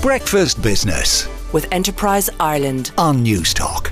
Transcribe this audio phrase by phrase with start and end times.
[0.00, 3.90] Breakfast Business with Enterprise Ireland on Newstalk.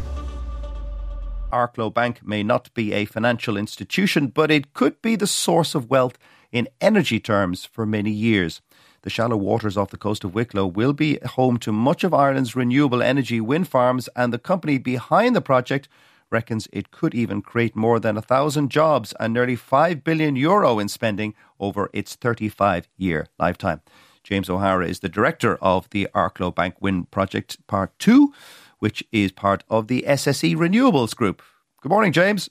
[1.53, 5.91] Arklow Bank may not be a financial institution, but it could be the source of
[5.91, 6.17] wealth
[6.53, 8.63] in energy terms for many years.
[9.03, 12.55] The shallow waters off the coast of Wicklow will be home to much of Ireland's
[12.55, 15.89] renewable energy wind farms, and the company behind the project
[16.31, 20.79] reckons it could even create more than a thousand jobs and nearly 5 billion euro
[20.79, 23.81] in spending over its 35 year lifetime.
[24.27, 28.35] James O'Hara is the director of the Arklow Bank Wind Project Part 2,
[28.81, 31.43] which is part of the SSE Renewables Group.
[31.81, 32.51] Good morning, James.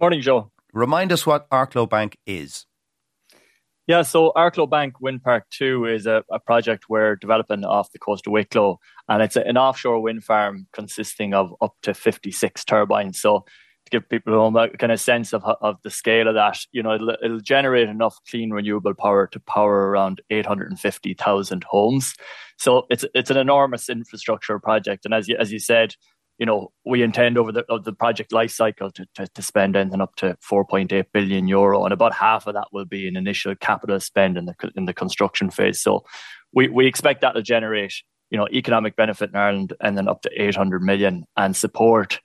[0.00, 0.52] Morning, Joe.
[0.72, 2.66] Remind us what Arklow Bank is.
[3.88, 7.98] Yeah, so Arklow Bank Wind Park 2 is a, a, project we're developing off the
[7.98, 12.64] coast of Wicklow, and it's a, an offshore wind farm consisting of up to 56
[12.64, 13.20] turbines.
[13.20, 13.44] So
[13.90, 16.94] to give people a kind of sense of, of the scale of that, you know,
[16.94, 22.14] it'll, it'll generate enough clean renewable power to power around 850,000 homes.
[22.58, 25.94] So it's it's an enormous infrastructure project, and as you, as you said,
[26.38, 29.76] you know, we intend over the, of the project life cycle to, to, to spend
[29.76, 33.54] anything up to 4.8 billion euro, and about half of that will be an initial
[33.56, 35.80] capital spend in the in the construction phase.
[35.80, 36.04] So,
[36.52, 37.94] we we expect that to generate
[38.30, 42.20] you know economic benefit in Ireland, and then up to 800 million, and support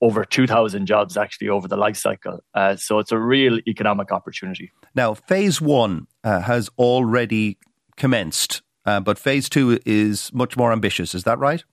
[0.00, 2.40] over 2,000 jobs actually over the life cycle.
[2.54, 4.70] Uh, so it's a real economic opportunity.
[4.94, 7.58] Now, phase one uh, has already
[7.96, 11.14] commenced, uh, but phase two is much more ambitious.
[11.14, 11.64] Is that right?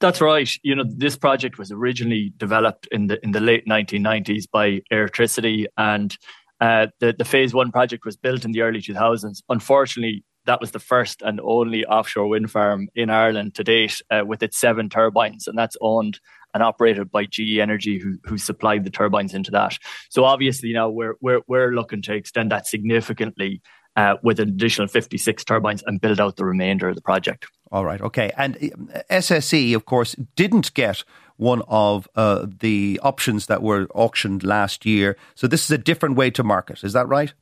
[0.00, 0.50] That's right.
[0.62, 5.66] You know, this project was originally developed in the in the late 1990s by Airtricity,
[5.76, 6.16] and
[6.60, 9.42] uh, the the phase one project was built in the early 2000s.
[9.50, 14.24] Unfortunately, that was the first and only offshore wind farm in Ireland to date, uh,
[14.26, 16.18] with its seven turbines, and that's owned
[16.52, 19.78] and operated by GE Energy, who who supplied the turbines into that.
[20.08, 23.62] So obviously, now we're we're we're looking to extend that significantly
[23.94, 27.46] uh, with an additional 56 turbines and build out the remainder of the project.
[27.70, 28.32] All right, okay.
[28.36, 28.56] And
[28.92, 31.04] uh, SSE, of course, didn't get
[31.36, 35.16] one of uh, the options that were auctioned last year.
[35.36, 36.82] So this is a different way to market.
[36.82, 37.32] Is that right?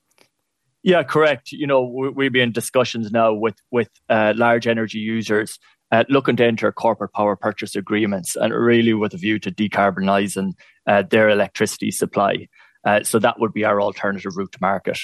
[0.83, 1.53] Yeah, correct.
[1.53, 5.59] You know, we'll be in discussions now with with uh, large energy users
[5.91, 10.53] uh, looking to enter corporate power purchase agreements, and really with a view to decarbonising
[10.87, 12.49] uh, their electricity supply.
[12.85, 14.99] Uh, so that would be our alternative route to market.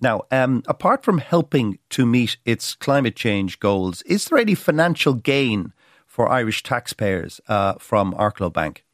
[0.00, 5.14] Now, um, apart from helping to meet its climate change goals, is there any financial
[5.14, 5.72] gain
[6.06, 8.84] for Irish taxpayers uh, from Arklow Bank?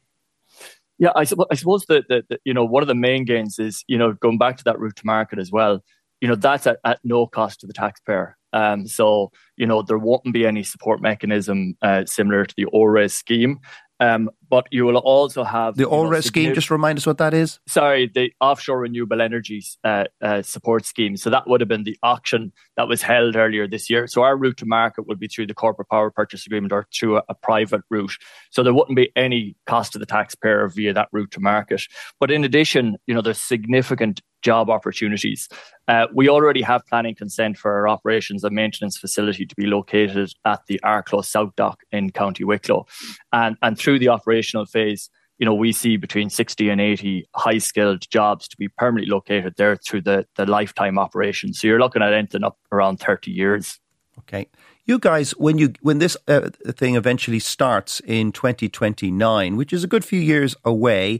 [0.97, 3.97] Yeah, I, I suppose that, that, you know one of the main gains is you
[3.97, 5.83] know going back to that route to market as well.
[6.25, 8.35] You know that's at, at no cost to the taxpayer.
[8.51, 13.13] Um, so you know there won't be any support mechanism uh, similar to the ORES
[13.13, 13.59] scheme.
[13.99, 16.53] Um, but you will also have the ORES know, scheme.
[16.55, 17.59] Just remind us what that is.
[17.67, 21.15] Sorry, the offshore renewable energy uh, uh, support scheme.
[21.15, 24.07] So that would have been the auction that was held earlier this year.
[24.07, 27.17] So our route to market would be through the corporate power purchase agreement or through
[27.17, 28.17] a, a private route.
[28.49, 31.83] So there wouldn't be any cost to the taxpayer via that route to market.
[32.19, 35.49] But in addition, you know, there's significant job opportunities.
[35.87, 40.31] Uh, we already have planning consent for our operations and maintenance facility to be located
[40.45, 42.85] at the Arklow South Dock in County Wicklow.
[43.33, 47.57] And, and through the operational phase, you know, we see between 60 and 80 high
[47.57, 51.51] skilled jobs to be permanently located there through the, the lifetime operation.
[51.53, 53.79] So you're looking at anything up around 30 years.
[54.19, 54.47] Okay.
[54.85, 59.87] You guys, when you when this uh, thing eventually starts in 2029, which is a
[59.87, 61.19] good few years away,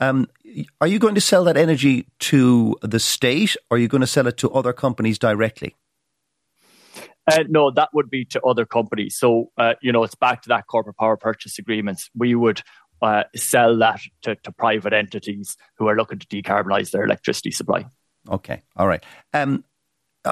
[0.00, 0.28] um,
[0.80, 4.06] are you going to sell that energy to the state or are you going to
[4.06, 5.74] sell it to other companies directly?
[7.30, 9.16] Uh, no, that would be to other companies.
[9.16, 12.08] So, uh, you know, it's back to that corporate power purchase agreements.
[12.14, 12.62] We would
[13.02, 17.84] uh, sell that to, to, private entities who are looking to decarbonize their electricity supply.
[18.30, 19.04] Okay, all right.
[19.34, 19.64] Um,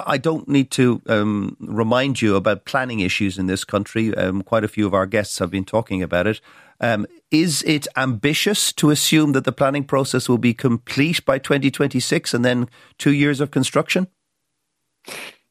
[0.06, 4.14] I don't need to um, remind you about planning issues in this country.
[4.14, 6.40] Um, quite a few of our guests have been talking about it.
[6.80, 12.34] Um, is it ambitious to assume that the planning process will be complete by 2026
[12.34, 12.68] and then
[12.98, 14.08] two years of construction?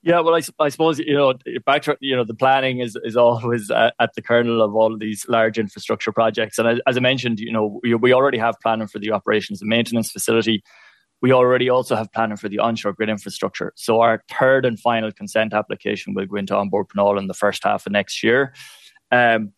[0.01, 1.33] Yeah, well, I, I suppose you know
[1.65, 4.93] back to you know the planning is is always at, at the kernel of all
[4.93, 8.37] of these large infrastructure projects, and as, as I mentioned, you know we, we already
[8.37, 10.61] have planning for the operations and maintenance facility.
[11.23, 13.71] We already also have planning for the onshore grid infrastructure.
[13.77, 17.33] So our third and final consent application will go into An Bord Pleanála in the
[17.33, 18.53] first half of next year.
[19.09, 19.53] Um,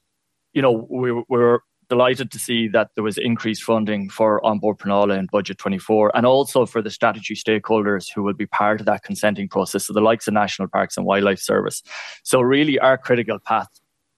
[0.54, 4.78] you know, we, we're delighted to see that there was increased funding for An Bord
[4.78, 8.86] Pleanála in Budget 24 and also for the strategy stakeholders who will be part of
[8.86, 11.82] that consenting process, so the likes of National Parks and Wildlife Service.
[12.24, 13.70] So, really, our critical path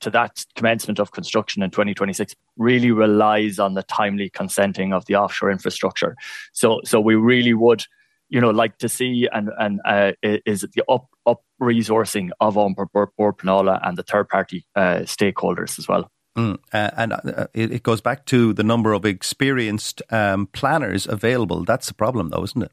[0.02, 5.16] to that commencement of construction in 2026 really relies on the timely consenting of the
[5.16, 6.16] offshore infrastructure.
[6.54, 7.84] So, so we really would
[8.30, 12.76] you know, like to see and and uh, is the up up resourcing of An
[12.94, 16.12] Bord and the third party uh, stakeholders as well.
[16.38, 21.08] Mm, uh, and uh, it, it, goes back to the number of experienced um, planners
[21.08, 21.64] available.
[21.64, 22.72] That's the problem, though, isn't it?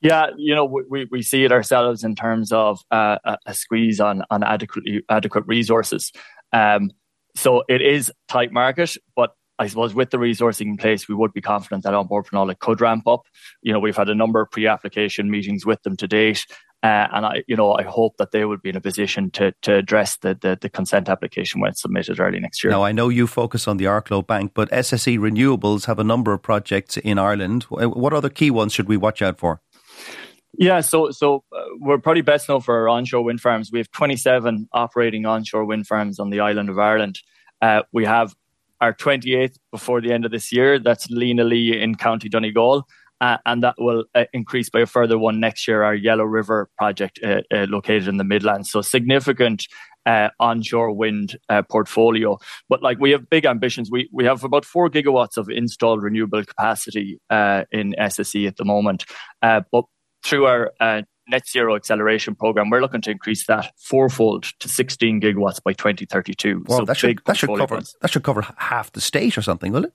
[0.00, 4.22] Yeah, you know, we, we see it ourselves in terms of uh, a squeeze on
[4.30, 6.12] on adequate adequate resources.
[6.52, 6.90] Um,
[7.34, 11.32] so it is tight market, but I suppose with the resourcing in place, we would
[11.32, 13.22] be confident that An Bord Pleanála could ramp up.
[13.62, 16.46] You know, we've had a number of pre-application meetings with them to date.
[16.84, 19.52] Uh, and I, you know, I hope that they will be in a position to
[19.62, 22.70] to address the, the, the consent application when it's submitted early next year.
[22.70, 26.32] Now, I know you focus on the Arklow Bank, but SSE Renewables have a number
[26.32, 27.64] of projects in Ireland.
[27.64, 29.60] What other key ones should we watch out for?
[30.56, 33.70] Yeah, so so uh, we're probably best known for our onshore wind farms.
[33.70, 37.20] We have 27 operating onshore wind farms on the island of Ireland.
[37.60, 38.34] Uh, we have
[38.80, 40.78] our 28th before the end of this year.
[40.78, 42.86] That's Lenalea in County Donegal.
[43.20, 46.70] Uh, and that will uh, increase by a further one next year, our Yellow River
[46.78, 48.70] project uh, uh located in the Midlands.
[48.70, 49.66] So significant
[50.06, 52.38] uh, onshore wind uh, portfolio.
[52.68, 53.90] But like we have big ambitions.
[53.90, 59.04] We we have about four gigawatts of installed renewable capacity in SSE at the moment.
[59.42, 59.84] but
[60.28, 60.72] through our
[61.28, 66.64] net zero acceleration program, we're looking to increase that fourfold to 16 gigawatts by 2032.
[66.66, 69.72] Well, so that should that should cover that should cover half the state or something,
[69.72, 69.92] will it?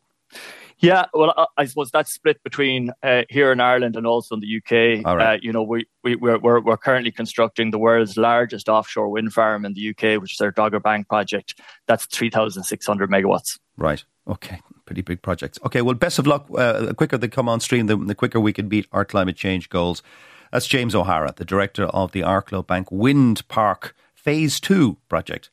[0.80, 4.58] Yeah, well, I suppose that's split between uh, here in Ireland and also in the
[4.58, 5.06] UK.
[5.06, 9.32] Uh, you know, we, we, we're, we're, we're currently constructing the world's largest offshore wind
[9.32, 11.62] farm in the UK, which is our Dogger Bank project.
[11.88, 13.60] That's 3,600 megawatts.
[13.78, 14.04] Right.
[14.28, 14.60] Okay.
[14.86, 15.60] Pretty big projects.
[15.66, 15.82] Okay.
[15.82, 16.48] Well, best of luck.
[16.54, 19.36] Uh, the quicker they come on stream, the, the quicker we can beat our climate
[19.36, 20.04] change goals.
[20.52, 25.50] That's James O'Hara, the director of the Arklow Bank Wind Park Phase 2 project.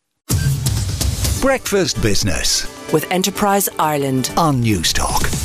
[1.41, 5.40] Breakfast Business with Enterprise Ireland on Newstalk.